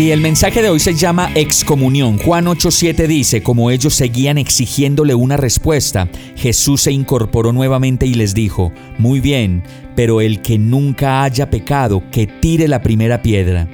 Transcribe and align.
Y 0.00 0.12
el 0.12 0.22
mensaje 0.22 0.62
de 0.62 0.70
hoy 0.70 0.80
se 0.80 0.94
llama 0.94 1.30
excomunión. 1.34 2.16
Juan 2.16 2.46
8:7 2.46 3.06
dice, 3.06 3.42
como 3.42 3.70
ellos 3.70 3.92
seguían 3.92 4.38
exigiéndole 4.38 5.14
una 5.14 5.36
respuesta, 5.36 6.08
Jesús 6.36 6.80
se 6.80 6.90
incorporó 6.90 7.52
nuevamente 7.52 8.06
y 8.06 8.14
les 8.14 8.32
dijo, 8.32 8.72
muy 8.96 9.20
bien, 9.20 9.62
pero 9.96 10.22
el 10.22 10.40
que 10.40 10.56
nunca 10.56 11.22
haya 11.22 11.50
pecado, 11.50 12.02
que 12.10 12.26
tire 12.26 12.66
la 12.66 12.80
primera 12.80 13.20
piedra. 13.20 13.68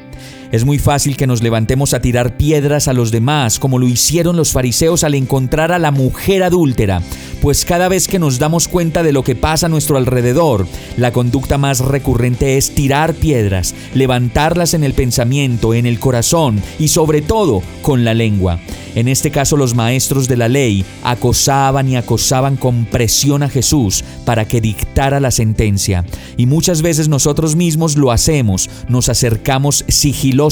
Es 0.57 0.65
muy 0.65 0.79
fácil 0.79 1.19
que 1.19 1.27
nos 1.27 1.43
levantemos 1.43 1.93
a 1.93 2.01
tirar 2.01 2.39
piedras 2.39 2.89
a 2.89 2.95
los 2.95 3.11
demás, 3.11 3.59
como 3.59 3.79
lo 3.79 3.87
hicieron 3.87 4.39
los 4.39 4.53
fariseos 4.53 5.05
al 5.05 5.15
encontrar 5.15 5.71
a 5.71 5.79
la 5.79 5.91
mujer 5.91 6.43
adúltera, 6.43 7.03
pues 7.43 7.67
cada 7.67 7.89
vez 7.89 8.09
que 8.09 8.19
nos 8.19 8.39
damos 8.39 8.67
cuenta 8.67 9.03
de 9.03 9.13
lo 9.13 9.23
que 9.23 9.35
pasa 9.35 9.67
a 9.67 9.69
nuestro 9.69 9.99
alrededor, 9.99 10.67
la 10.97 11.13
conducta 11.13 11.59
más 11.59 11.81
recurrente 11.81 12.57
es 12.57 12.75
tirar 12.75 13.13
piedras, 13.13 13.75
levantarlas 13.93 14.73
en 14.73 14.83
el 14.83 14.95
pensamiento, 14.95 15.75
en 15.75 15.85
el 15.85 15.99
corazón 15.99 16.63
y 16.79 16.89
sobre 16.89 17.21
todo 17.21 17.63
con 17.83 18.07
la 18.07 18.15
lengua. 18.15 18.59
En 18.97 19.09
este 19.09 19.31
caso 19.31 19.59
los 19.59 19.75
maestros 19.75 20.27
de 20.27 20.39
la 20.39 20.49
ley 20.49 20.83
acosaban 21.05 21.87
y 21.87 21.97
acosaban 21.97 22.57
con 22.57 22.87
presión 22.87 23.43
a 23.43 23.51
Jesús 23.51 24.03
para 24.25 24.47
que 24.47 24.63
dictara 24.63 25.21
la 25.21 25.31
sentencia. 25.31 26.03
Y 26.39 26.47
muchas 26.47 26.81
veces 26.81 27.07
nosotros 27.07 27.57
mismos 27.57 27.99
lo 27.99 28.11
hacemos, 28.11 28.71
nos 28.89 29.11
acercamos 29.11 29.85
sigilosamente, 29.87 30.46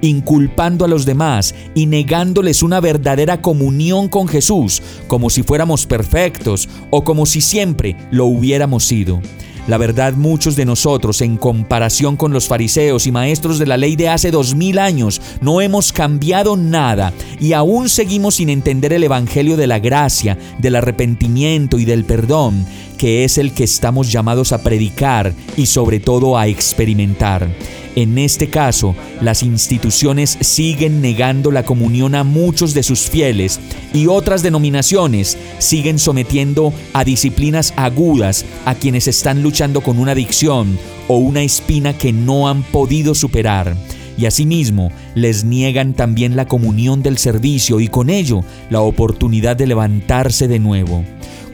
inculpando 0.00 0.84
a 0.84 0.88
los 0.88 1.04
demás 1.04 1.54
y 1.74 1.86
negándoles 1.86 2.62
una 2.62 2.80
verdadera 2.80 3.40
comunión 3.40 4.08
con 4.08 4.28
Jesús, 4.28 4.82
como 5.06 5.30
si 5.30 5.42
fuéramos 5.42 5.86
perfectos 5.86 6.68
o 6.90 7.04
como 7.04 7.26
si 7.26 7.40
siempre 7.40 7.96
lo 8.10 8.26
hubiéramos 8.26 8.84
sido. 8.84 9.20
La 9.66 9.78
verdad, 9.78 10.12
muchos 10.12 10.56
de 10.56 10.66
nosotros, 10.66 11.22
en 11.22 11.38
comparación 11.38 12.16
con 12.16 12.34
los 12.34 12.48
fariseos 12.48 13.06
y 13.06 13.12
maestros 13.12 13.58
de 13.58 13.66
la 13.66 13.78
ley 13.78 13.96
de 13.96 14.10
hace 14.10 14.30
dos 14.30 14.54
mil 14.54 14.78
años, 14.78 15.22
no 15.40 15.62
hemos 15.62 15.90
cambiado 15.90 16.54
nada 16.56 17.14
y 17.40 17.54
aún 17.54 17.88
seguimos 17.88 18.34
sin 18.34 18.50
entender 18.50 18.92
el 18.92 19.04
Evangelio 19.04 19.56
de 19.56 19.66
la 19.66 19.78
gracia, 19.78 20.36
del 20.58 20.76
arrepentimiento 20.76 21.78
y 21.78 21.86
del 21.86 22.04
perdón, 22.04 22.66
que 22.98 23.24
es 23.24 23.38
el 23.38 23.52
que 23.52 23.64
estamos 23.64 24.12
llamados 24.12 24.52
a 24.52 24.62
predicar 24.62 25.32
y 25.56 25.64
sobre 25.64 25.98
todo 25.98 26.36
a 26.36 26.46
experimentar. 26.46 27.48
En 27.96 28.18
este 28.18 28.48
caso, 28.48 28.96
las 29.20 29.42
instituciones 29.42 30.36
siguen 30.40 31.00
negando 31.00 31.50
la 31.52 31.64
comunión 31.64 32.14
a 32.14 32.24
muchos 32.24 32.74
de 32.74 32.82
sus 32.82 33.00
fieles 33.02 33.60
y 33.92 34.08
otras 34.08 34.42
denominaciones 34.42 35.38
siguen 35.58 35.98
sometiendo 35.98 36.72
a 36.92 37.04
disciplinas 37.04 37.72
agudas 37.76 38.44
a 38.64 38.74
quienes 38.74 39.06
están 39.06 39.42
luchando 39.42 39.80
con 39.80 39.98
una 40.00 40.12
adicción 40.12 40.76
o 41.06 41.18
una 41.18 41.42
espina 41.42 41.96
que 41.96 42.12
no 42.12 42.48
han 42.48 42.62
podido 42.64 43.14
superar 43.14 43.76
y 44.16 44.26
asimismo 44.26 44.90
les 45.14 45.44
niegan 45.44 45.94
también 45.94 46.36
la 46.36 46.46
comunión 46.46 47.02
del 47.02 47.18
servicio 47.18 47.80
y 47.80 47.88
con 47.88 48.10
ello 48.10 48.44
la 48.70 48.80
oportunidad 48.80 49.56
de 49.56 49.66
levantarse 49.66 50.48
de 50.48 50.58
nuevo. 50.58 51.04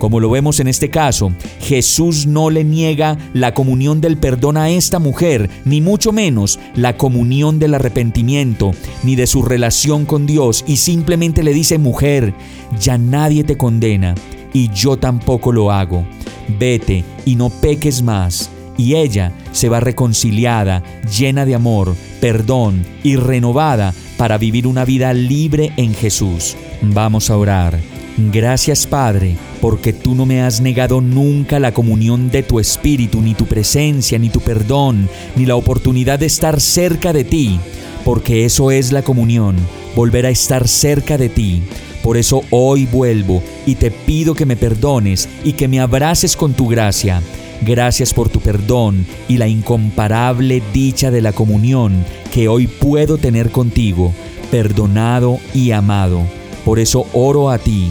Como 0.00 0.18
lo 0.18 0.30
vemos 0.30 0.60
en 0.60 0.66
este 0.66 0.88
caso, 0.88 1.30
Jesús 1.60 2.26
no 2.26 2.48
le 2.48 2.64
niega 2.64 3.18
la 3.34 3.52
comunión 3.52 4.00
del 4.00 4.16
perdón 4.16 4.56
a 4.56 4.70
esta 4.70 4.98
mujer, 4.98 5.50
ni 5.66 5.82
mucho 5.82 6.10
menos 6.10 6.58
la 6.74 6.96
comunión 6.96 7.58
del 7.58 7.74
arrepentimiento, 7.74 8.70
ni 9.02 9.14
de 9.14 9.26
su 9.26 9.42
relación 9.42 10.06
con 10.06 10.24
Dios, 10.24 10.64
y 10.66 10.78
simplemente 10.78 11.42
le 11.42 11.52
dice, 11.52 11.76
mujer, 11.76 12.32
ya 12.80 12.96
nadie 12.96 13.44
te 13.44 13.58
condena, 13.58 14.14
y 14.54 14.70
yo 14.70 14.96
tampoco 14.96 15.52
lo 15.52 15.70
hago. 15.70 16.06
Vete 16.58 17.04
y 17.26 17.36
no 17.36 17.50
peques 17.50 18.02
más. 18.02 18.50
Y 18.78 18.94
ella 18.94 19.34
se 19.52 19.68
va 19.68 19.80
reconciliada, 19.80 20.82
llena 21.14 21.44
de 21.44 21.54
amor, 21.54 21.94
perdón 22.22 22.86
y 23.04 23.16
renovada 23.16 23.92
para 24.16 24.38
vivir 24.38 24.66
una 24.66 24.86
vida 24.86 25.12
libre 25.12 25.74
en 25.76 25.92
Jesús. 25.92 26.56
Vamos 26.80 27.28
a 27.28 27.36
orar. 27.36 27.99
Gracias 28.28 28.86
Padre, 28.86 29.36
porque 29.60 29.92
tú 29.92 30.14
no 30.14 30.26
me 30.26 30.42
has 30.42 30.60
negado 30.60 31.00
nunca 31.00 31.58
la 31.58 31.72
comunión 31.72 32.30
de 32.30 32.42
tu 32.42 32.60
Espíritu, 32.60 33.22
ni 33.22 33.34
tu 33.34 33.46
presencia, 33.46 34.18
ni 34.18 34.28
tu 34.28 34.40
perdón, 34.40 35.08
ni 35.36 35.46
la 35.46 35.56
oportunidad 35.56 36.18
de 36.18 36.26
estar 36.26 36.60
cerca 36.60 37.12
de 37.12 37.24
ti, 37.24 37.58
porque 38.04 38.44
eso 38.44 38.70
es 38.70 38.92
la 38.92 39.02
comunión, 39.02 39.56
volver 39.96 40.26
a 40.26 40.30
estar 40.30 40.68
cerca 40.68 41.16
de 41.16 41.28
ti. 41.30 41.62
Por 42.02 42.16
eso 42.16 42.42
hoy 42.50 42.86
vuelvo 42.86 43.42
y 43.66 43.76
te 43.76 43.90
pido 43.90 44.34
que 44.34 44.46
me 44.46 44.56
perdones 44.56 45.28
y 45.42 45.54
que 45.54 45.68
me 45.68 45.80
abraces 45.80 46.36
con 46.36 46.52
tu 46.52 46.68
gracia. 46.68 47.22
Gracias 47.62 48.12
por 48.14 48.28
tu 48.28 48.40
perdón 48.40 49.06
y 49.28 49.36
la 49.36 49.48
incomparable 49.48 50.62
dicha 50.72 51.10
de 51.10 51.22
la 51.22 51.32
comunión 51.32 52.04
que 52.32 52.48
hoy 52.48 52.66
puedo 52.66 53.18
tener 53.18 53.50
contigo, 53.50 54.12
perdonado 54.50 55.38
y 55.54 55.72
amado. 55.72 56.22
Por 56.64 56.78
eso 56.78 57.06
oro 57.12 57.50
a 57.50 57.58
ti 57.58 57.90